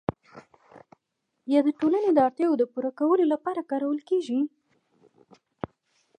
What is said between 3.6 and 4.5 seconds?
کارول کیږي؟